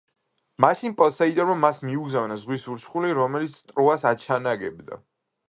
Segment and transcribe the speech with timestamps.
[0.63, 5.01] მაშინ პოსეიდონმა მას მიუგზავნა ზღვის ურჩხული, რომელიც ტროას აჩანაგებდა.